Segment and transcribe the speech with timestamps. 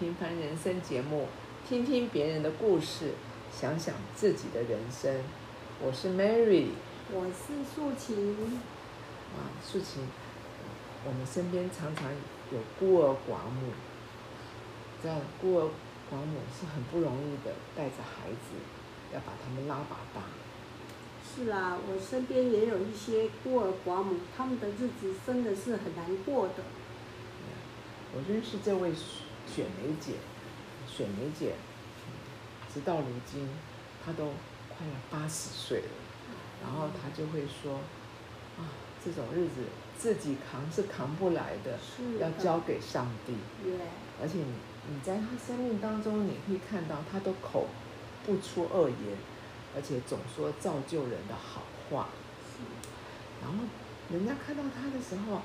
[0.00, 1.26] 平凡人生节目，
[1.68, 3.10] 听听别人的故事，
[3.54, 5.14] 想想自己的人生。
[5.78, 6.68] 我是 Mary，
[7.12, 8.34] 我是素琴。
[9.36, 10.04] 啊，素琴，
[11.04, 12.10] 我们身边常常
[12.50, 13.74] 有孤儿寡母，
[15.02, 15.64] 这样孤儿
[16.10, 18.56] 寡母是很不容易的，带着孩子
[19.12, 20.22] 要把他们拉拔大。
[21.22, 26.64] 是啊，我身边也有一些孤儿寡母，他们的日子真的是很难过的。
[28.12, 28.92] 我认识这位
[29.52, 30.12] 雪梅姐，
[30.88, 31.54] 雪梅姐，
[32.72, 33.48] 直到如今，
[34.04, 34.26] 她都
[34.68, 35.88] 快要八十岁了，
[36.62, 37.80] 然后她就会说，
[38.58, 38.70] 啊，
[39.04, 39.64] 这种日子
[39.98, 41.78] 自己扛是扛不来的，
[42.20, 43.34] 要交给上帝。
[43.64, 43.74] 对。
[44.22, 44.54] 而且你
[44.88, 47.66] 你在她生命当中，你可以看到她都口
[48.24, 49.18] 不出恶言，
[49.74, 52.08] 而且总说造就人的好话。
[53.42, 53.58] 然后
[54.12, 55.42] 人家看到她的时候，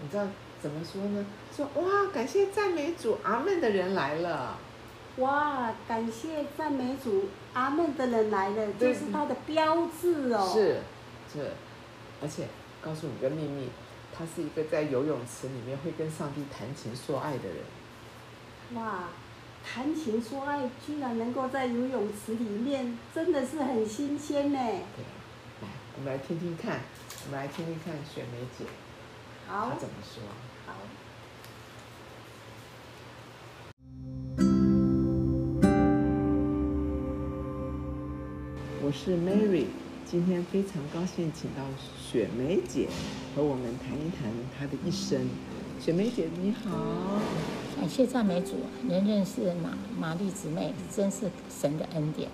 [0.00, 0.28] 你知道。
[0.60, 1.24] 怎么说呢？
[1.56, 4.58] 说哇，感谢赞美主，阿门的人来了。
[5.18, 10.50] 哇，感谢赞美主，阿门的人来了，这是他的标志哦。
[10.52, 10.80] 是，
[11.32, 11.50] 是，
[12.22, 12.46] 而且
[12.80, 13.68] 告诉你个秘密，
[14.16, 18.80] 他是一个在游泳池里面会跟上帝谈情说爱的人。
[18.80, 19.04] 哇，
[19.64, 24.58] 谈情说爱居然能够在游泳池里面，真的是很新鲜呢。
[24.58, 25.04] 对，
[25.62, 26.80] 来，我们来听听看，
[27.26, 28.64] 我们来听听看雪梅姐，
[29.48, 30.22] 她怎么说。
[38.88, 39.66] 我是 Mary，
[40.10, 41.62] 今天非常高兴请到
[42.00, 42.88] 雪梅姐
[43.36, 45.28] 和我们谈一谈她的一生。
[45.78, 47.20] 雪梅姐你好，
[47.76, 48.54] 感谢赞美主，
[48.88, 52.30] 能认识玛玛丽姊妹，真是神的恩典。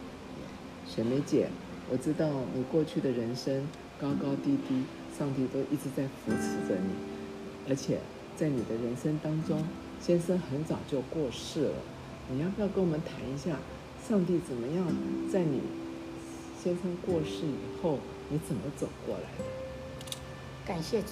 [0.87, 1.49] 雪梅姐，
[1.91, 3.67] 我知道你过去的人生
[4.01, 4.85] 高高低低，
[5.19, 7.99] 上帝都一直在扶持着你，而且
[8.37, 9.61] 在你的人生当中，
[10.01, 11.75] 先生很早就过世了。
[12.31, 13.59] 你要不要跟我们谈一下，
[14.09, 14.87] 上帝怎么样
[15.29, 15.61] 在你？
[16.65, 17.99] 先生过世以后，
[18.31, 19.45] 你怎么走过来的？
[20.65, 21.09] 感谢主，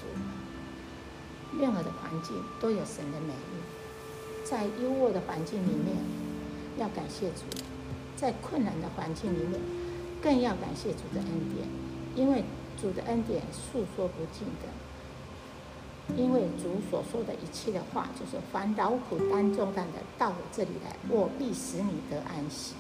[1.61, 4.47] 任何的环境都有神的美丽。
[4.47, 5.95] 在优渥的环境里面，
[6.79, 7.45] 要感谢主；
[8.17, 9.61] 在困难的环境里面，
[10.23, 11.69] 更要感谢主的恩典，
[12.17, 12.43] 因为
[12.81, 16.17] 主的恩典诉说不尽的。
[16.17, 22.73] 因为主所说的一切的话，就是凡劳苦担重担的，到我这里来，我必使你得安息。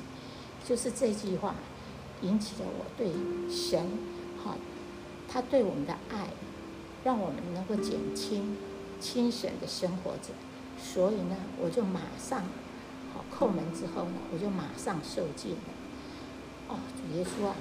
[0.66, 1.54] 就是这句话。
[2.22, 3.10] 引起了我对
[3.50, 3.86] 神，
[4.42, 4.56] 哈，
[5.28, 6.28] 他对我们的爱，
[7.04, 8.56] 让我们能够减轻
[9.00, 10.32] 轻省的生活着。
[10.80, 12.42] 所以呢，我就马上，
[13.12, 15.58] 好叩门之后呢，我就马上受尽了。
[16.68, 17.54] 哦，主耶稣啊，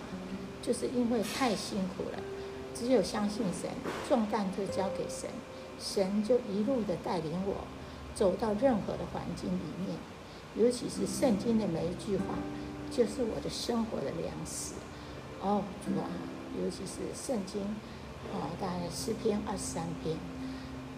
[0.62, 2.20] 就是因为太辛苦了，
[2.74, 3.70] 只有相信神，
[4.08, 5.30] 重担就交给神，
[5.80, 7.66] 神就一路的带领我
[8.16, 9.98] 走到任何的环境里面，
[10.56, 12.36] 尤其是圣经的每一句话。
[12.92, 14.74] 就是我的生活的粮食，
[15.42, 16.12] 哦，主啊，
[16.62, 17.62] 尤其是圣经，
[18.34, 20.18] 哦，大概诗篇二十三篇，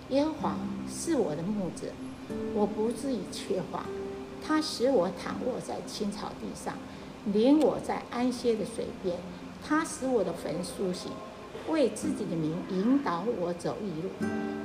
[0.10, 0.58] 耶和华
[0.90, 1.94] 是我的牧者，
[2.56, 3.86] 我不至于缺乏，
[4.46, 6.74] 他使我躺卧在青草地上，
[7.26, 9.16] 领我在安歇的水边，
[9.64, 11.12] 他使我的坟苏醒，
[11.70, 14.10] 为自己的名引导我走一路，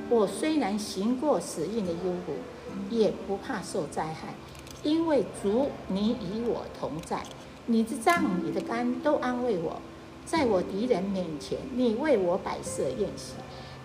[0.09, 2.33] 我虽然行过死荫的幽谷，
[2.89, 4.33] 也不怕受灾害。
[4.83, 7.23] 因为主，你与我同在，
[7.67, 9.81] 你的杖、你的肝都安慰我，
[10.25, 13.33] 在我敌人面前，你为我摆设宴席，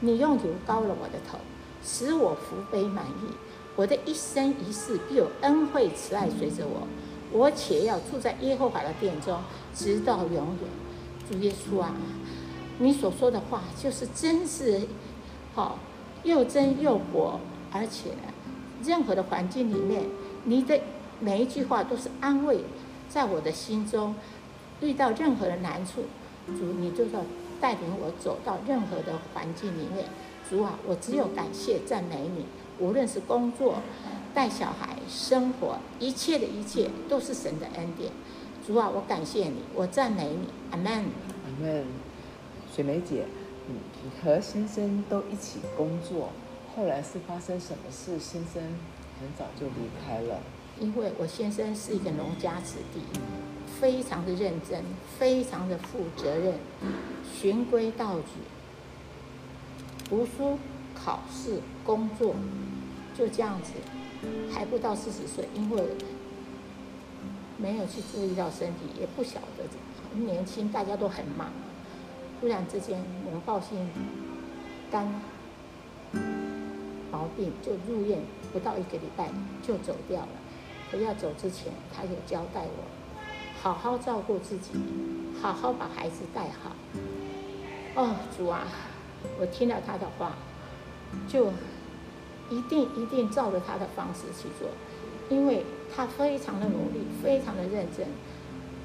[0.01, 1.39] 你用油膏了我的头，
[1.83, 3.33] 使我福杯满溢。
[3.75, 6.87] 我的一生一世必有恩惠慈爱随着我，
[7.31, 9.39] 我且要住在耶和华的殿中，
[9.73, 11.27] 直到永远。
[11.27, 11.95] 主耶稣啊，
[12.77, 14.81] 你所说的话就是真是
[15.55, 15.79] 好，
[16.23, 17.39] 又真又活，
[17.71, 18.11] 而且
[18.83, 20.03] 任何的环境里面。
[20.45, 20.79] 你的
[21.19, 22.59] 每一句话都是安慰，
[23.09, 24.15] 在我的心中，
[24.81, 26.03] 遇到任何的难处，
[26.47, 27.23] 主你就要
[27.61, 30.05] 带领我走到任何的环境里面。
[30.49, 32.45] 主啊，我只有感谢赞美你。
[32.79, 33.75] 无论是工作、
[34.33, 38.11] 带小孩、生活，一切的一切都是神的恩典。
[38.65, 40.47] 主啊，我感谢你，我赞美你。
[40.71, 40.91] 阿门。
[40.91, 41.85] 阿门。
[42.75, 43.25] 雪梅姐，
[43.67, 46.29] 你和先生都一起工作，
[46.75, 48.19] 后来是发生什么事？
[48.19, 48.61] 先生？
[49.23, 50.41] 很早就离开了，
[50.81, 52.99] 因为我先生是一个农家子弟，
[53.79, 54.83] 非常的认真，
[55.17, 56.55] 非常的负责任，
[57.33, 58.31] 循规蹈矩，
[60.09, 60.59] 读书、
[60.93, 62.35] 考试、工作，
[63.17, 63.71] 就这样子，
[64.53, 65.81] 还不到四十岁，因为
[67.57, 69.63] 没有去注意到身体，也不晓得
[70.11, 71.49] 很年轻，大家都很忙，
[72.41, 73.87] 突然之间，猛暴性
[74.91, 75.07] 肝
[77.09, 78.19] 毛病，就入院
[78.53, 79.29] 不到一个礼拜
[79.61, 80.29] 就走掉了。
[80.89, 82.85] 可要走之前，他有交代我，
[83.59, 84.73] 好好照顾自己，
[85.41, 86.71] 好好把孩子带好。
[87.95, 88.67] 哦，主啊，
[89.39, 90.33] 我听了他的话，
[91.27, 91.47] 就
[92.51, 94.69] 一定一定照着他的方式去做，
[95.29, 95.65] 因为
[95.95, 98.07] 他非常的努力，非常的认真，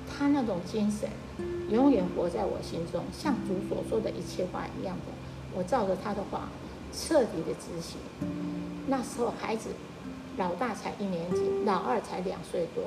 [0.08, 1.10] 他那种精神
[1.70, 5.12] 永远活在我心中，像主所说的一切话一样的，
[5.54, 6.48] 我照着他的话
[6.90, 7.98] 彻底的执行。
[8.88, 9.70] 那时候孩子
[10.36, 12.84] 老大才一年级，老二才两岁多，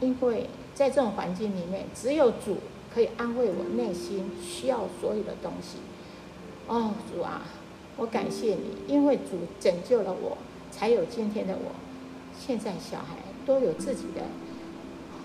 [0.00, 2.58] 因为在这种环境里面，只有主。
[2.94, 5.78] 可以安慰我内心需要所有的东西。
[6.68, 7.42] 哦，主啊，
[7.96, 10.38] 我感谢你，因为主拯救了我，
[10.70, 11.72] 才有今天的我。
[12.38, 14.22] 现在小孩都有自己的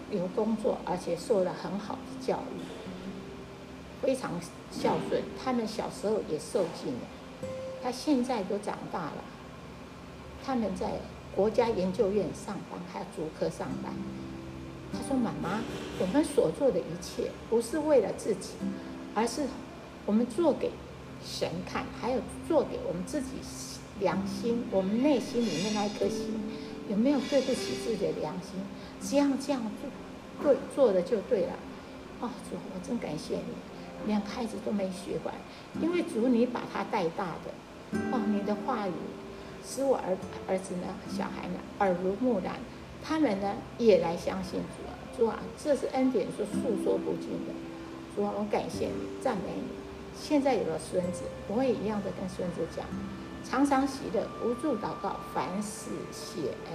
[0.09, 4.31] 有工作，而且受了很好的教育，非常
[4.71, 5.21] 孝顺。
[5.37, 7.01] 他们小时候也受尽了，
[7.81, 9.23] 他现在都长大了，
[10.43, 10.99] 他们在
[11.35, 13.93] 国家研究院上班，还有主科上班。
[14.91, 15.61] 他说：“妈妈，
[15.99, 18.53] 我们所做的一切不是为了自己，
[19.13, 19.43] 而是
[20.05, 20.71] 我们做给
[21.23, 23.27] 神看，还有做给我们自己
[23.99, 26.33] 良心，我们内心里面那一颗心
[26.89, 28.59] 有没有对不起自己的良心？
[28.99, 29.89] 只要这样做，
[30.43, 31.53] 对做的就对了。
[32.21, 33.53] 哦，主，我真感谢你，
[34.07, 35.31] 连孩子都没学坏，
[35.79, 37.53] 因为主你把他带大的。
[38.11, 38.93] 哦，你的话语
[39.65, 42.55] 使我儿儿子呢，小孩呢耳濡目染。”
[43.01, 47.53] 他们呢也来相信主啊，主啊，这是恩典，是诉说不尽的。
[48.13, 49.69] 主啊，我感谢你，赞美你。
[50.19, 52.85] 现在有了孙子，我也一样的跟孙子讲，
[53.49, 56.73] 常常喜乐，无助祷告，凡事谢恩。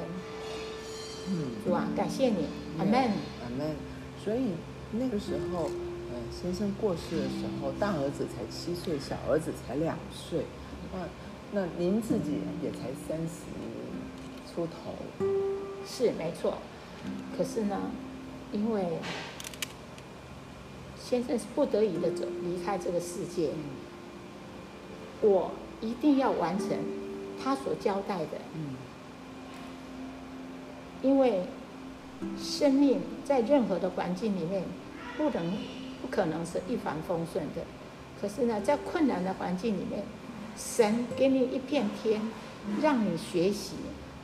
[1.29, 2.47] 嗯，主啊，感谢你，
[2.79, 3.77] 阿门，阿门。
[4.25, 4.53] 所以
[4.93, 5.65] 那个时候，
[6.09, 10.47] 呃，先生过世的时候，大儿子才七岁，小儿子才两岁，
[10.95, 14.95] 那那您自己也才三十出头。
[15.87, 16.59] 是没错，
[17.37, 17.91] 可是呢，
[18.53, 18.99] 因为
[20.99, 23.51] 先生是不得已的走离开这个世界，
[25.21, 25.51] 我
[25.83, 26.69] 一定要完成
[27.43, 28.39] 他所交代的。
[28.55, 28.77] 嗯
[31.03, 31.43] 因为
[32.39, 34.63] 生命在任何的环境里面，
[35.19, 35.53] 不能
[36.01, 37.61] 不可能是一帆风顺的。
[38.19, 40.03] 可是呢，在困难的环境里面，
[40.57, 42.21] 神给你一片天，
[42.83, 43.75] 让你学习，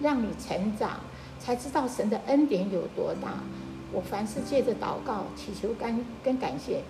[0.01, 1.01] 让你成长。
[1.39, 3.41] 才知道神的恩典有多大。
[3.93, 6.83] 我凡是借着祷告、祈求、跟跟感谢，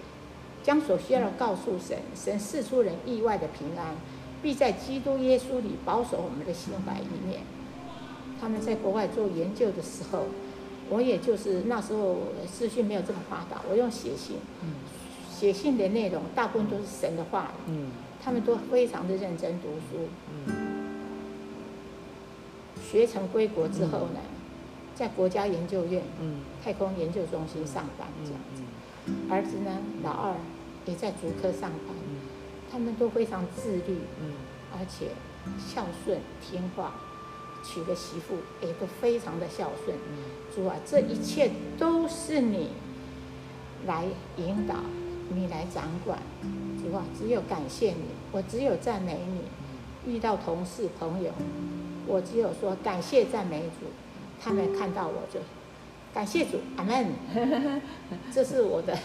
[0.62, 3.94] 将所需要的告诉神，神赐出人意外的平安，
[4.42, 7.40] 必在基督耶稣里保守我们的心怀意念。
[8.40, 10.26] 他们在国外做研究的时候，
[10.88, 12.16] 我也就是那时候
[12.52, 14.36] 资讯没有这么发达，我用写信，
[15.32, 17.70] 写信的内容大部分都是神的话语。
[17.70, 17.90] 嗯，
[18.22, 20.08] 他们都非常的认真读书。
[20.46, 20.54] 嗯，
[22.82, 24.20] 学成归国之后呢？
[24.94, 26.02] 在国家研究院、
[26.62, 28.62] 太空研究中心上班这样子，
[29.32, 30.34] 儿子呢，老二
[30.84, 31.96] 也在竹科上班，
[32.70, 33.96] 他们都非常自律，
[34.74, 35.06] 而且
[35.58, 36.96] 孝顺听话，
[37.64, 39.96] 娶个媳妇也都非常的孝顺。
[40.54, 42.68] 主啊，这一切都是你
[43.86, 44.04] 来
[44.36, 44.74] 引导，
[45.34, 46.18] 你来掌管。
[46.80, 49.42] 主啊，只有感谢你，我只有赞美你。
[50.10, 51.30] 遇到同事朋友，
[52.06, 53.86] 我只有说感谢赞美主。
[54.42, 55.38] 他们看到我就
[56.14, 57.06] 感谢主，阿门。
[58.32, 58.96] 这是我的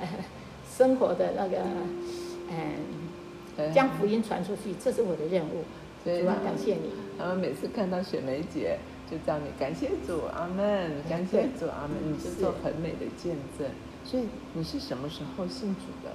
[0.74, 1.58] 生活的那个，
[2.48, 5.64] 嗯，将福音传出去，这是我的任务。
[6.02, 6.90] 主啊，感谢你。
[7.18, 8.78] 他们每次看到雪梅姐，
[9.10, 12.10] 就叫你感谢主，阿门，感谢主，阿门。
[12.10, 13.68] 你是做很美的见证。
[14.02, 14.24] 所以
[14.54, 16.10] 你是什么时候信主的？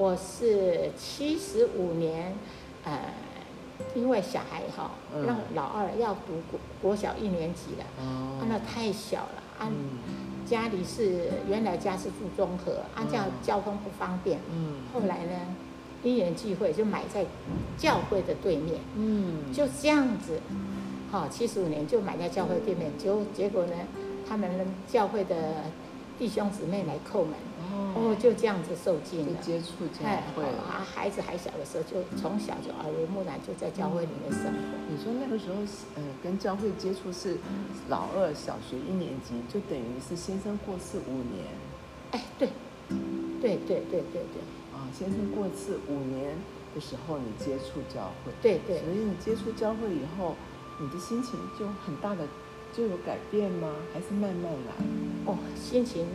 [0.00, 2.32] 我是七十五年，
[2.84, 2.98] 呃。
[3.94, 4.90] 因为小孩哈，
[5.26, 9.72] 让老二要读国国小一年级了，啊，那太小了，啊，
[10.46, 15.56] 家里是原来家是住中和，啊，这样交通不方便，嗯，后来呢，
[16.02, 17.24] 因缘际会就买在
[17.78, 20.38] 教会的对面，嗯，就这样子，
[21.10, 23.74] 好，七十五年就买在教会对面，结结果呢，
[24.28, 24.50] 他们
[24.86, 25.34] 教会的
[26.18, 27.34] 弟兄姊妹来叩门。
[27.94, 34.60] 哦，就这样子受尽了，接触教会啊，孩子还小的时候，就从小就耳濡目染，就在教会里面生活。
[34.88, 35.56] 你说那个时候，
[35.96, 37.38] 呃，跟教会接触是
[37.88, 41.46] 老二小学一年级，就等于是先生过世五年。
[42.12, 42.48] 哎，对，
[43.40, 44.42] 对对对对对。
[44.72, 46.36] 啊，先生过世五年
[46.74, 48.32] 的时候，你接触教会。
[48.42, 48.80] 对对。
[48.80, 50.36] 所以你接触教会以后，
[50.78, 52.26] 你的心情就很大的
[52.72, 53.72] 就有改变吗？
[53.92, 54.72] 还是慢慢来？
[55.26, 56.06] 哦，心情。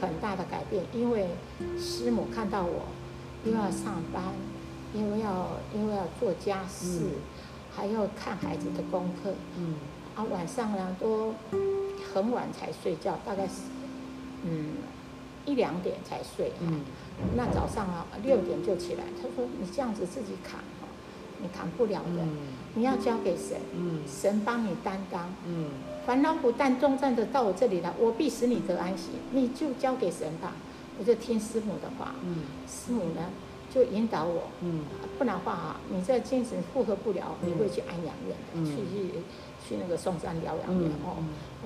[0.00, 1.28] 很大的改变，因为
[1.78, 2.86] 师母看到我
[3.44, 4.22] 又要上班，
[4.94, 7.10] 因为要因为要做家事，嗯。
[7.72, 9.76] 还要看孩子的功课，嗯。
[10.16, 11.34] 啊，晚上呢都
[12.12, 13.62] 很晚才睡觉，大概是
[14.44, 14.70] 嗯
[15.46, 16.52] 一两点才睡。
[16.60, 16.80] 嗯。
[17.36, 20.88] 那早上啊六点就起来，他说你这样子自己扛哦，
[21.40, 22.36] 你扛不了的，嗯。
[22.74, 24.02] 你要交给神，嗯。
[24.06, 25.32] 神帮你担当。
[25.46, 25.70] 嗯
[26.06, 30.52] 烦恼不但重担的到我这里来，我必使你得安息，你就交给神吧。
[30.98, 33.30] 我就听师母的话，嗯师母呢
[33.72, 34.84] 就引导我，嗯
[35.18, 39.10] 不然的话啊，你这精神负荷不了，你会去安养院的，嗯去去
[39.66, 41.16] 去那个嵩山疗养院、嗯哦。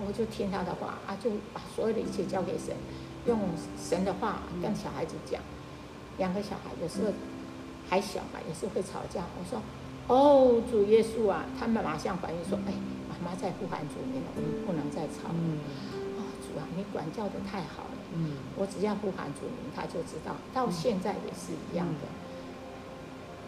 [0.07, 2.75] 我就听他的话啊，就把所有的一切交给神，
[3.27, 3.39] 用
[3.81, 5.41] 神的话跟小孩子讲。
[6.17, 7.13] 两个小孩有时候
[7.89, 9.25] 还小嘛，也是会吵架。
[9.37, 9.61] 我说
[10.07, 12.73] ：“哦，主耶稣啊！”他们马上反应说：“哎，
[13.25, 15.35] 妈妈在呼喊主名了，我们不能再吵了。
[15.35, 15.59] 嗯
[16.19, 17.97] 哦，主啊，你管教的太好了。
[18.13, 20.37] 嗯我只要呼喊主名，他就知道。
[20.53, 22.05] 到现在也是一样的。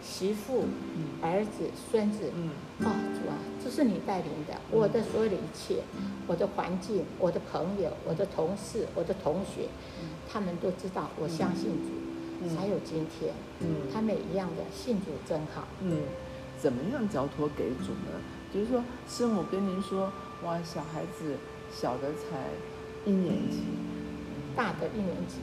[0.01, 0.65] 媳妇、
[0.95, 5.83] 嗯儿子、孙子，嗯哦，主啊，这是你带领的，我的所有的一切，
[6.25, 9.69] 我的环境，我的朋友，我的同事，我的同学，
[10.27, 11.91] 他们都知道我相信主，
[12.41, 13.31] 嗯才有今天。
[13.59, 15.67] 嗯他们也一样的，信主真好。
[15.81, 16.01] 嗯，
[16.57, 18.17] 怎么样交托给主呢？
[18.51, 20.11] 比如说，师母跟您说，
[20.43, 21.35] 哇，小孩子
[21.73, 22.47] 小的才
[23.05, 23.59] 一年级，
[24.55, 25.37] 大的一年级，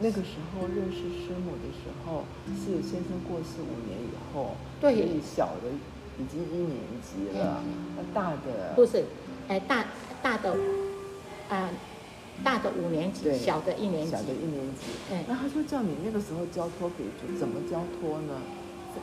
[0.00, 5.70] 那个时候认识师母的时候，是先生过世五年以后，对所以小的
[6.18, 7.62] 已经一年级了，
[7.96, 9.04] 那大的不是，
[9.48, 9.84] 哎，大
[10.20, 10.56] 大的，
[11.48, 11.70] 啊、
[12.42, 14.18] 大的五年级，小的一年级小。
[14.18, 14.86] 的一年级。
[15.12, 18.40] 嗯那他说叫你那个时候交托给主，怎么交托呢？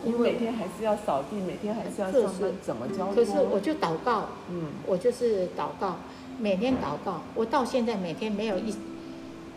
[0.04, 3.16] 因为每天还是要扫地，每天还是要上班？
[3.16, 5.98] 可是我就祷告，嗯我就是祷告，
[6.40, 7.22] 每天祷告。
[7.36, 8.76] 我到现在每天没有一，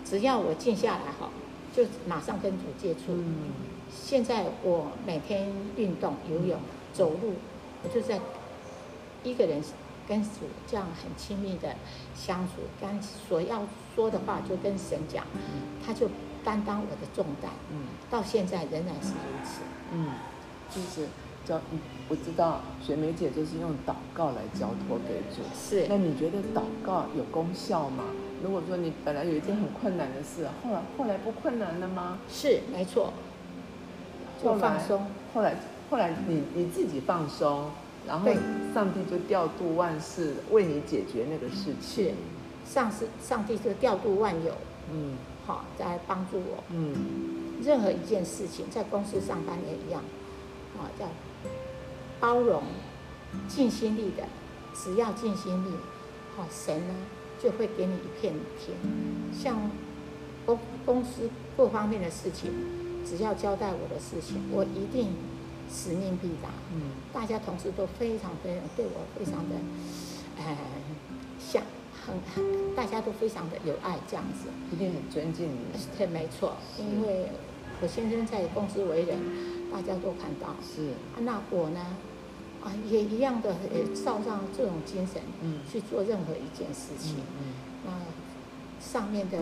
[0.05, 1.31] 只要我静下来哈，
[1.75, 3.01] 就马上跟主接触。
[3.09, 3.51] 嗯
[3.91, 6.59] 现在我每天运动、游泳、
[6.93, 7.35] 走路，
[7.83, 8.21] 我就在
[9.25, 9.63] 一个人
[10.07, 10.29] 跟主
[10.67, 11.75] 这样很亲密的
[12.15, 13.63] 相处，跟所要
[13.95, 15.25] 说的话就跟神讲，
[15.85, 16.07] 他就
[16.45, 17.51] 担当我的重担。
[17.73, 19.61] 嗯到现在仍然是如此。
[19.93, 20.07] 嗯，
[20.71, 21.07] 就是
[21.45, 21.79] 交，嗯
[22.09, 25.43] 我知道雪梅姐就是用祷告来交托给主。
[25.55, 28.05] 是那你觉得祷告有功效吗？
[28.43, 32.19] 如果说你本来有一件很困难的事，后来后来不困难了吗？
[32.31, 33.13] 是没错，
[34.43, 35.07] 就放松。
[35.35, 35.57] 后来
[35.91, 37.71] 后来你你自己放松，
[38.07, 38.31] 然后
[38.73, 42.05] 上帝就调度万事为你解决那个事情。
[42.07, 42.15] 是，
[42.65, 44.53] 上是上帝就调度万有，
[44.93, 45.17] 嗯
[45.49, 46.63] 好、在帮助我。
[46.71, 46.95] 嗯
[47.65, 50.01] 任何一件事情，在公司上班也一样，
[50.79, 51.07] 啊，叫
[52.21, 52.63] 包容、
[53.49, 54.23] 尽心力的，
[54.73, 55.71] 只要尽心力，
[56.37, 56.95] 好、神呢
[57.43, 58.77] 就会给你一片天。
[59.33, 59.59] 像
[60.47, 62.53] 公公司各方面的事情，
[63.05, 65.09] 只要交代我的事情，我一定
[65.69, 66.51] 使命必达。
[66.73, 69.57] 嗯大家同事都非常非常对我非常的，
[70.37, 70.55] 呃，像
[72.09, 74.49] 很很，大家都非常的有爱这样子。
[74.73, 75.59] 一定很尊敬你。
[75.97, 77.27] 对，没错，因为
[77.83, 79.19] 我先生在公司为人，
[79.71, 80.57] 大家都看到。
[80.63, 81.97] 是啊那我呢，
[82.65, 87.17] 啊，也一样的，也，照上这种精神嗯去做任何一件事情。
[87.39, 87.53] 嗯
[87.87, 87.93] 那
[88.81, 89.39] 上面的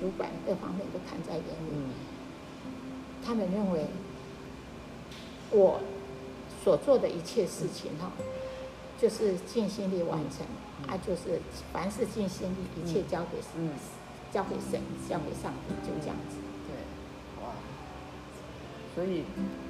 [0.00, 1.90] 主管各方面都看在眼里，嗯
[3.22, 3.86] 他们认为
[5.50, 5.80] 我
[6.64, 8.10] 所做的一切事情哈、
[9.00, 10.46] 就是尽心力完成，
[10.82, 11.40] 嗯啊，就是
[11.72, 13.70] 凡事尽心力，一切交给神，嗯
[14.32, 16.36] 交给神，交给上帝，就这样子。
[16.68, 17.50] 对，哇！
[18.94, 19.24] 所以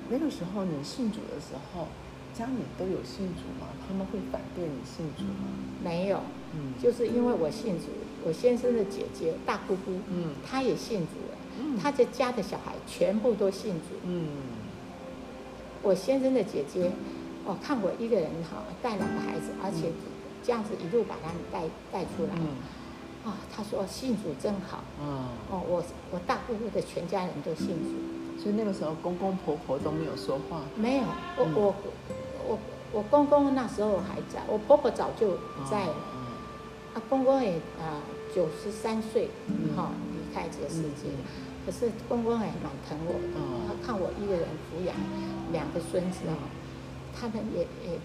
[0.08, 1.87] 那个时候你信主的时候，
[2.34, 3.68] 家里都有信主吗？
[3.87, 5.49] 他们会反对你信主吗？
[5.82, 6.20] 没有，
[6.54, 7.87] 嗯就是因为我信主，
[8.25, 13.96] 我先生的姐姐大姑姑，嗯她也信主了，嗯她的家的小孩全部都信主。
[14.04, 14.28] 嗯
[15.82, 16.90] 我先生的姐姐，
[17.50, 19.90] 哦，看我一个人哈带两个孩子，而且
[20.45, 22.54] 这样子一路把他们带带出来，嗯
[23.25, 24.78] 啊、他说信主真好。
[25.02, 30.61] 啊，哦，我我大姑姑的全家人都信主，所以那个时候公公婆婆都没有说话。
[30.76, 31.04] 没有，
[31.37, 31.75] 我、嗯我
[32.47, 32.59] 我
[32.92, 35.92] 我公公那时候还在，我婆婆早就不在了。
[35.92, 37.99] 哦啊，公公也啊
[38.33, 41.11] 九十三岁，嗯哈、离开这个世界。
[41.11, 44.97] 嗯可是公公也蛮疼我的，哦他看我一个人抚养
[45.52, 46.35] 两个孙子啊、
[47.14, 47.99] 他们也也，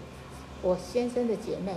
[0.62, 1.74] 我先生的姐妹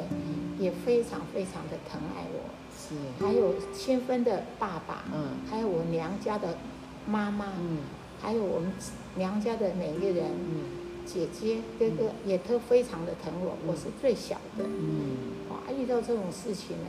[0.58, 5.38] 也非常非常的疼爱我，是，还有千分的爸爸，嗯。
[5.50, 6.58] 还有我娘家的
[7.06, 7.80] 妈妈，嗯。
[8.22, 8.72] 还有我们
[9.16, 10.64] 娘家的每一个人，嗯。
[11.06, 14.64] 姐姐哥哥也都非常的疼我，我是最小的。
[14.66, 15.18] 嗯。
[15.50, 16.88] 哇，遇到这种事情呢，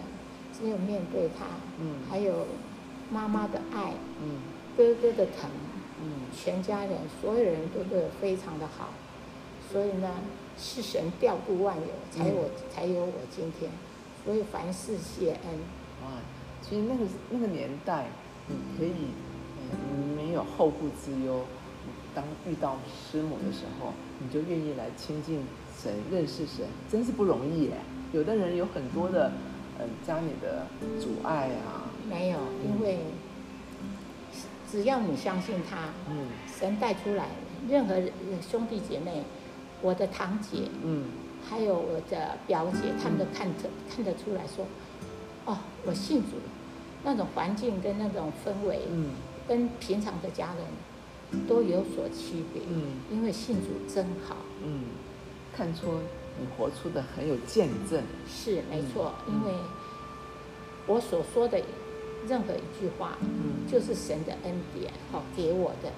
[0.53, 1.47] 只有面对他，
[1.81, 2.01] 嗯。
[2.09, 2.47] 还有
[3.11, 4.41] 妈妈的爱，嗯。
[4.77, 5.51] 哥哥的疼，
[6.03, 6.29] 嗯。
[6.37, 8.89] 全家人所有人都对我非常的好，
[9.71, 10.09] 所以呢，
[10.59, 13.71] 是神调度万有，才有我、才有我今天，
[14.25, 15.53] 所以凡事谢恩。
[16.03, 16.11] 哇，
[16.61, 18.07] 其实那个那个年代，
[18.49, 19.09] 你可以，
[19.71, 21.45] 嗯，没有后顾之忧。
[22.13, 25.45] 当遇到师母的时候，你就愿意来亲近
[25.81, 27.71] 神、认识神，真是不容易耶。
[28.13, 29.31] 有的人有很多的，
[29.79, 30.67] 嗯，家里的
[31.01, 32.99] 阻碍啊，没有，因为
[34.69, 36.27] 只要你相信他，嗯
[36.59, 37.29] 神带出来，
[37.69, 38.11] 任何人
[38.43, 39.23] 兄弟姐妹，
[39.83, 41.05] 我的堂姐，嗯。
[41.49, 44.67] 还有我的表姐，他们都看得看得出来说，
[45.47, 45.57] 哦，
[45.87, 46.37] 我信主，
[47.03, 49.11] 那种环境跟那种氛围，嗯。
[49.49, 53.01] 跟平常的家人都有所区别，嗯。
[53.11, 54.85] 因为信主真好，嗯，
[55.57, 56.01] 看出
[56.39, 58.03] 你活出的很有见证。
[58.29, 59.35] 是没错，嗯。
[59.35, 59.55] 因为
[60.87, 61.59] 我所说的
[62.29, 63.67] 任何一句话，嗯。
[63.67, 65.91] 就是神的恩典，好给我的。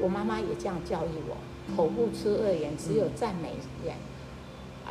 [0.00, 1.36] 我妈妈也这样教育我，
[1.76, 3.94] 口不出恶言，只有赞美人，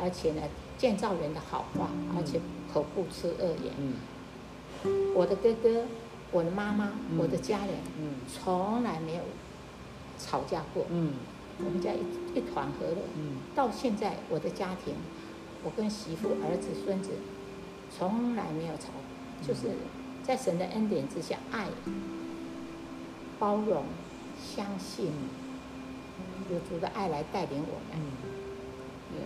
[0.00, 0.42] 而且呢，
[0.78, 2.40] 建造人的好话，而且
[2.72, 3.74] 口不出恶言。
[3.78, 3.94] 嗯。
[5.14, 5.84] 我的哥哥、
[6.32, 7.18] 我的妈妈、嗯。
[7.18, 8.14] 我的家人，嗯。
[8.26, 9.22] 从来没有
[10.18, 11.14] 吵架过，嗯。
[11.62, 12.96] 我们家一一团和乐。
[13.16, 13.36] 嗯。
[13.54, 14.94] 到现在，我的家庭，
[15.62, 17.10] 我跟媳妇、儿子、孙子，
[17.94, 18.88] 从来没有吵，
[19.46, 19.76] 就是
[20.22, 21.66] 在神的恩典之下，爱、
[23.38, 23.84] 包容、
[24.42, 25.12] 相信，
[26.50, 28.02] 有主的爱来带领我嗯们。，
[29.12, 29.20] 对，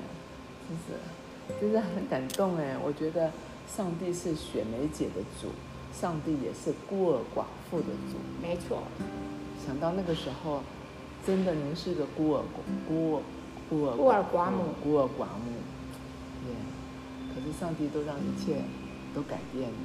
[0.68, 2.76] 真是，真是很感动哎！
[2.84, 3.30] 我觉得
[3.66, 5.48] 上帝是雪梅姐的主，
[5.92, 8.18] 上帝也是孤儿寡妇的主。
[8.42, 8.82] 没错，
[9.64, 10.62] 想到那个时候，
[11.26, 12.42] 真的您是个孤儿
[12.88, 13.22] 孤儿
[13.68, 15.52] 孤儿孤儿寡母孤儿寡母，
[16.44, 16.54] 对。
[17.35, 18.62] 可是上帝都让一切
[19.14, 19.76] 都改变了。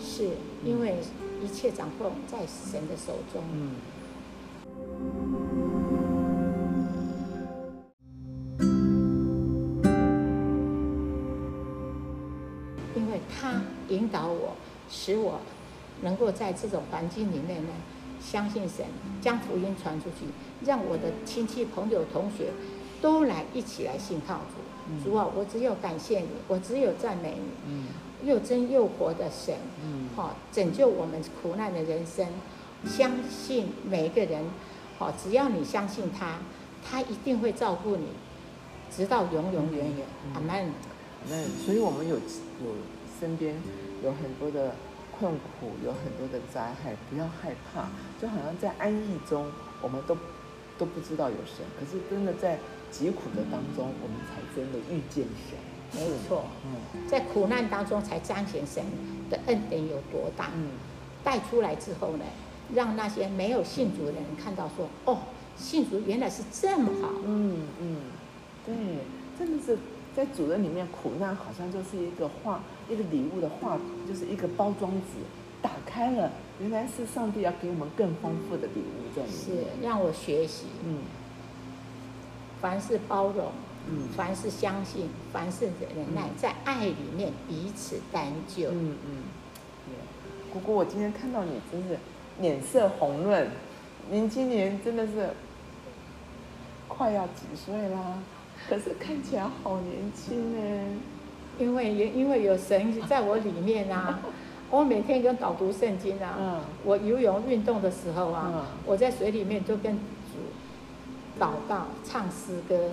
[0.00, 0.30] 是
[0.64, 0.96] 因为
[1.42, 3.42] 一切掌控在神的手中。
[3.52, 3.74] 嗯。
[14.90, 15.40] 使我
[16.02, 17.70] 能够在这种环境里面呢，
[18.20, 18.84] 相信神，
[19.22, 20.26] 将福音传出去，
[20.66, 22.50] 让我的亲戚、朋友、同学
[23.00, 24.60] 都来一起来信靠主。
[24.88, 27.86] 嗯主啊，我只有感谢你，我只有赞美你，嗯
[28.24, 32.26] 又真又活的神，嗯好、拯救我们苦难的人生。
[32.86, 34.42] 相信每一个人，
[34.98, 36.38] 好、只要你相信他，
[36.82, 38.06] 他一定会照顾你，
[38.90, 40.06] 直到永永远远。
[40.26, 40.72] 嗯阿门。
[41.28, 42.20] 那所以我们有有
[43.20, 43.54] 身边
[44.02, 44.74] 有很多的
[45.18, 47.88] 困苦，有很多的灾害，不要害怕，
[48.20, 49.46] 就好像在安逸中，
[49.82, 50.16] 我们都
[50.78, 52.58] 都不知道有神，可是真的在
[52.90, 55.58] 疾苦的当中，我们才真的遇见神。
[55.92, 56.44] 没错。
[56.64, 58.84] 嗯在苦难当中才彰显神
[59.28, 60.50] 的恩典有多大。
[60.54, 60.70] 嗯
[61.22, 62.24] 带出来之后呢，
[62.72, 65.18] 让那些没有信主的人看到说，哦，
[65.54, 67.10] 信主原来是这么好。
[67.26, 67.96] 嗯嗯，
[68.64, 68.74] 对，
[69.38, 69.76] 真的是
[70.14, 75.20] 在主人里面，苦难好像就是一个画一个礼物的画，就是一个包装纸，
[75.62, 79.66] 打开了，原来是上帝要给我们更丰富的礼物在里是。
[79.80, 80.98] 让我学习，嗯
[82.60, 83.52] 凡是包容，
[83.88, 88.70] 嗯凡是相信，凡是忍耐，嗯在爱里面彼此担救。
[88.70, 89.22] 嗯嗯，
[89.86, 91.96] 对，姑姑，我今天看到你真是
[92.40, 93.48] 脸色红润，
[94.10, 95.30] 您今年真的是
[96.88, 98.18] 快要几岁啦？
[98.68, 100.86] 可是看起来好年轻呢。
[101.58, 104.20] 因为因为有神在我里面啊，
[104.70, 110.38] 我每天跟导读圣经啊，嗯我游泳运动的时候啊，嗯我在水里面就跟主
[111.38, 112.88] 祷告、唱诗歌。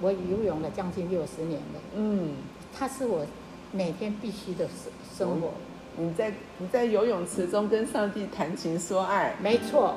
[0.00, 2.34] 我游泳了将近六十年了，嗯，
[2.76, 3.24] 它是我
[3.70, 5.50] 每天必须的生生活。
[5.96, 9.36] 你在你在游泳池中跟上帝谈情说爱。
[9.40, 9.94] 没错，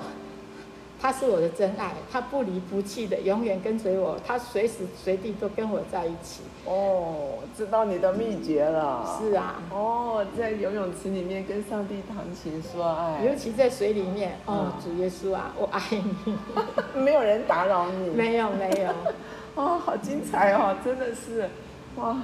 [1.00, 6.42] 他是我的真爱，他不离不弃的，永远跟随我，他随时随地都跟我在一起。
[6.66, 9.20] 哦，知道你的秘诀了。
[9.22, 16.36] 是啊，哦，在游泳池里面跟上帝谈情说爱，尤其在水里面，哦，嗯主耶稣啊，我爱你。
[17.00, 18.10] 没有人打扰你。
[18.10, 18.92] 没有没有，
[19.56, 21.48] 哦，好精彩哦，真的是，
[21.96, 22.18] 哇，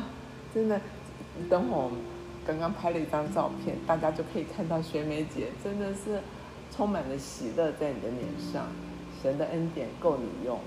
[0.53, 0.81] 真的，
[1.49, 1.89] 等会
[2.45, 6.19] 刚刚拍了一张照片，大家就可以看到学梅姐真的是
[6.75, 8.65] 充满了喜乐在你的脸上，
[9.21, 10.59] 神的恩典够你用。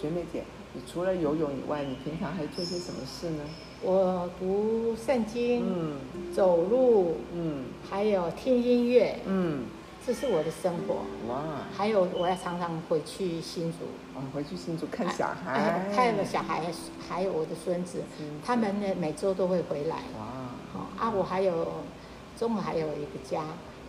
[0.00, 3.44] 学妹姐，你除了游泳以外，你平常还做些什么事呢？
[3.82, 5.96] 我读圣经，嗯。
[6.34, 7.64] 走路，嗯。
[7.90, 9.64] 还有听音乐，嗯，
[10.06, 11.02] 这是我的生活。
[11.28, 11.42] 哇，
[11.76, 13.78] 还有我要常常回去新竹，
[14.18, 16.62] 啊，回去新竹看小孩，哎看了小孩，
[17.06, 18.34] 还有我的孙子，孙子。
[18.44, 19.96] 他们呢每周都会回来。
[20.18, 21.66] 哇，好啊，我还有
[22.38, 23.42] 中午还有一个家，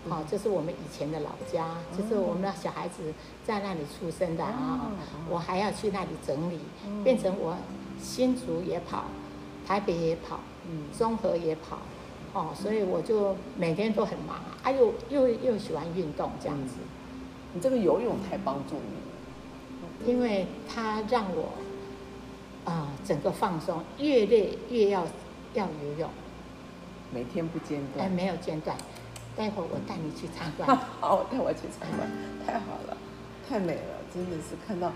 [0.10, 3.14] 好、这是我们以前的老家，就是我们的小孩子
[3.46, 4.92] 在那里出生的啊、哦
[5.30, 7.04] 我还要去那里整理，嗯。
[7.04, 7.56] 变成我
[8.02, 9.06] 新竹也跑，
[9.68, 10.86] 台北也跑，嗯。
[10.92, 11.78] 综合也跑，
[12.34, 16.76] 哦，所以我就每天都很忙啊，啊又又又喜欢运动这样子，
[17.54, 20.08] 你这个游泳太帮助你了。
[20.08, 21.50] 因为它让我
[22.66, 25.06] 啊、整个放松，越累越要
[25.54, 26.10] 要游泳，
[27.14, 28.06] 每天不间断。
[28.06, 28.12] 哎断。
[28.12, 28.76] 没有间断。
[29.36, 30.78] 待会儿我带你去参观。
[31.00, 32.10] 好，带我去参观，
[32.46, 32.98] 太好了，
[33.48, 34.92] 太美了，真的是看到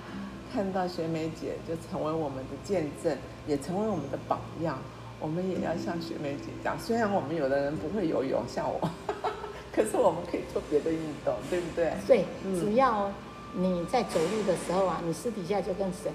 [0.53, 3.17] 看到学梅姐就成为我们的见证，
[3.47, 4.77] 也成为我们的榜样。
[5.17, 8.89] 我们也要像学梅姐这样，虽然我们有的人不会游泳，像我，
[9.73, 11.93] 可是我们可以做别的运动，对不对？
[12.05, 13.09] 对，嗯只要
[13.53, 16.11] 你在走路的时候啊，你私底下就跟神，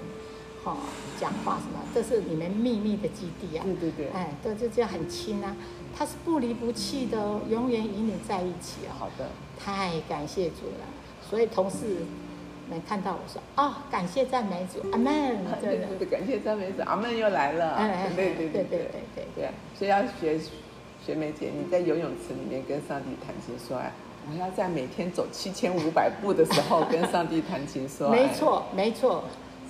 [0.63, 0.77] 哦，
[1.19, 1.79] 讲话什么？
[1.93, 3.63] 这是你们秘密的基地啊！
[3.65, 5.55] 对对对，哎，对就叫很亲啊，
[5.97, 8.81] 他是不离不弃的哦，永远与你在一起。
[8.99, 9.27] 好的，
[9.59, 10.85] 太感谢主了。
[11.27, 12.05] 所以同事
[12.69, 15.11] 能看到我说啊，感谢赞美主，阿门。
[15.59, 17.71] 真的，感谢赞美主，阿门又来了。
[17.71, 19.49] 哎哎哎，对对对对对对对。
[19.75, 20.39] 所以要学
[21.03, 23.91] 学梅姐，你在游泳池里面跟上帝谈情说爱，
[24.31, 28.13] 我要在每天走七千五百步的时候跟上帝谈情说爱。
[28.21, 29.23] 没错没错，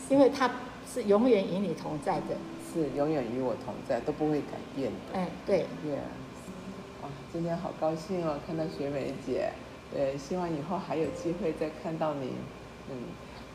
[0.09, 0.51] 因为他。
[0.91, 2.35] 是永远与你同在的。
[2.73, 5.19] 是永远与我同在，都不会改变的。
[5.19, 5.91] 哎，对，对，
[7.01, 9.51] 哇，今天好高兴哦，看到学梅姐。
[9.93, 12.29] 对，希望以后还有机会再看到您。
[12.89, 12.95] 嗯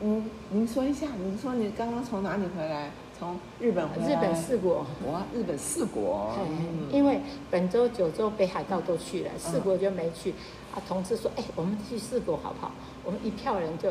[0.01, 2.91] 嗯，您说一下，您说你刚刚从哪里回来？
[3.17, 4.07] 从日本回来？
[4.07, 4.85] 日本四国。
[5.11, 6.37] 哇，日本四国。
[6.91, 7.19] 因为
[7.49, 10.31] 本州、九州、北海道都去了，四国就没去。
[10.75, 12.71] 啊，同事说，哎，我们去四国好不好？
[13.07, 13.89] 我们一票人就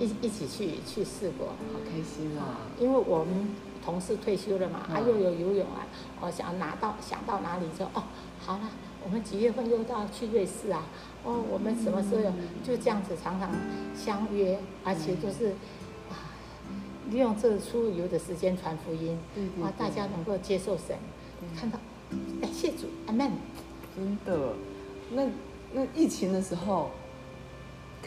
[0.00, 1.46] 一一起去去试过。
[1.46, 2.66] 好开心啊！
[2.80, 5.86] 因为我们同事退休了嘛，嗯啊又有游泳啊，
[6.20, 8.02] 我想拿到想到哪里就，哦，
[8.40, 8.68] 好了，
[9.04, 10.88] 我们几月份又到去瑞士啊？
[11.22, 12.32] 哦，我们什么时候有？
[12.64, 13.54] 就这样子常常
[13.94, 15.50] 相约，而且就是
[16.10, 16.34] 啊，
[17.10, 19.16] 利用这出游的时间传福音，
[19.62, 20.96] 啊，大家能够接受神，
[21.56, 21.78] 看到
[22.40, 23.30] 感谢主，阿门。
[23.94, 24.52] 真的，
[25.12, 25.22] 那
[25.72, 26.90] 那疫情的时候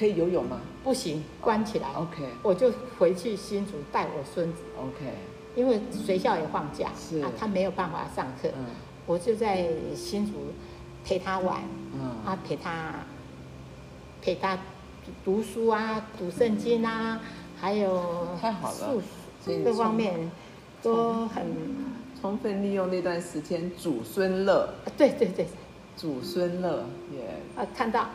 [0.01, 0.59] 可以游泳吗？
[0.83, 2.25] 不行，关起来，？OK。
[2.41, 5.13] 我就回去新竹带我孙子，OK，
[5.55, 7.19] 因为学校也放假，是。
[7.19, 8.65] 啊，他没有办法上课，嗯。
[9.05, 10.33] 我就在新竹
[11.05, 11.61] 陪他玩，
[11.93, 12.01] 嗯。
[12.25, 12.95] 啊，陪他
[14.23, 14.55] 陪他
[15.05, 17.21] 读读书啊，读圣经啊，
[17.59, 18.99] 还有太好了
[19.63, 20.31] 各方面
[20.81, 21.45] 都很，
[22.19, 25.45] 充分利用那段时间祖孙乐，啊对对对，
[25.95, 27.21] 祖孙乐也
[27.55, 28.09] 啊，看到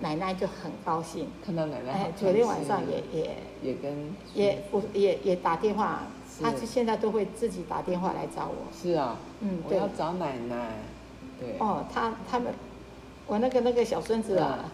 [0.00, 10.70] 奶奶就很高兴，看到奶奶哎昨天晚上也也也跟也我也也打电话，是他现在都会自己打电话来找我，是啊，嗯，我要，找奶奶，
[11.38, 12.52] 对，哦，他他们，
[13.26, 14.70] 我那个那个小孙子啊，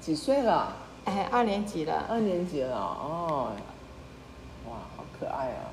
[0.00, 0.76] 几岁了？
[1.04, 3.52] 哎，二年级了，二年级了哦，
[4.68, 5.68] 哇，好可爱啊！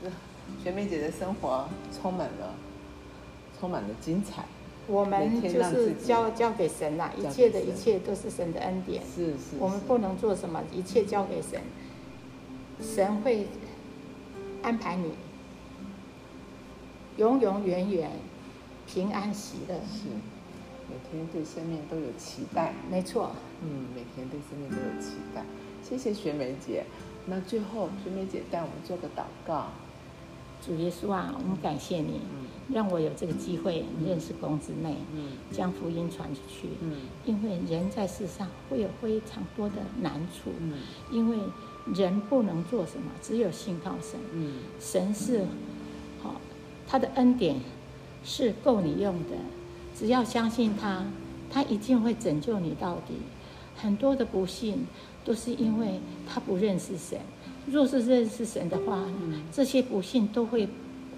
[0.00, 0.08] 这
[0.62, 2.54] 学妹姐的生活充满了，
[3.58, 4.44] 充满了精彩，
[4.86, 9.02] 我们就是交交给神啦，一切的一切都是神的恩典。
[9.02, 9.56] 是是，是。
[9.58, 11.60] 我们不能做什么，一切交给神，
[12.82, 13.46] 神会
[14.62, 15.12] 安排你
[17.16, 18.10] 永永远远
[18.86, 19.74] 平安喜乐。
[19.76, 20.08] 是，
[20.90, 23.30] 每天对生命都有期待，没错，
[23.62, 25.42] 嗯，每天对生命都有期待。
[25.82, 26.84] 谢谢学梅姐，
[27.26, 29.68] 那最后学梅姐带我们做个祷告，
[30.64, 36.68] 主耶稣啊，我们感谢你，嗯让我有这个机会认识公子妹，嗯将福音传出去。
[36.82, 40.78] 嗯因为人在世上会有非常多的难处，嗯
[41.12, 41.38] 因为
[41.94, 44.18] 人不能做什么，只有信靠神。
[44.32, 45.44] 嗯神是，
[46.22, 46.40] 好、
[46.86, 47.56] 他的恩典
[48.24, 49.36] 是够你用的，
[49.94, 51.04] 只要相信他，
[51.50, 53.14] 他一定会拯救你到底。
[53.76, 54.86] 很多的不幸
[55.24, 57.18] 都是因为他不认识神，
[57.66, 60.66] 若是认识神的话，嗯这些不幸都会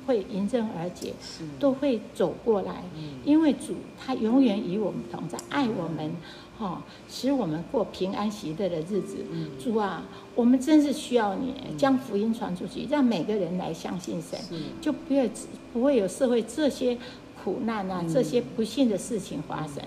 [0.07, 1.12] 会迎刃而解，
[1.59, 2.85] 都会走过来。
[2.97, 3.21] 嗯。
[3.25, 6.12] 因为主他永远与我们同在，爱我们，
[6.59, 9.25] 哈、使我们过平安喜乐的日子。
[9.31, 9.51] 嗯。
[9.62, 14.38] 主啊，我们真是需要你将福音传出去，让每个人来相信神，
[14.81, 15.25] 就不要
[15.73, 16.97] 不会有社会这些
[17.42, 18.09] 苦难啊，嗯。
[18.09, 19.83] 这些不幸的事情发生。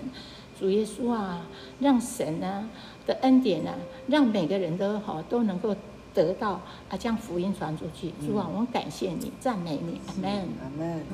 [0.58, 1.46] 主耶稣啊，
[1.78, 2.68] 让神呢
[3.06, 3.74] 的恩典啊，
[4.08, 5.74] 让每个人都好都能够
[6.14, 8.12] 得到啊，将福音传出去。
[8.24, 10.48] 主啊，我们感谢你，赞美你，阿门。
[10.62, 11.04] 阿门。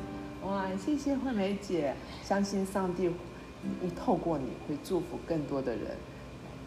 [0.46, 5.96] 哇，谢谢惠美姐，相信上帝会透过你会祝福更多的人。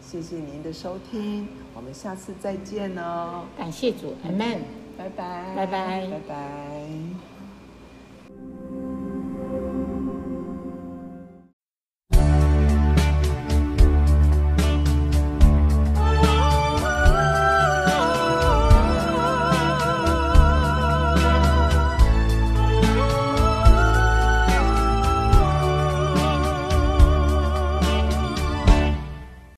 [0.00, 4.60] 谢谢您的收听，我们下次再见哦，感谢主，阿门。
[4.98, 7.39] 拜拜，拜拜拜拜。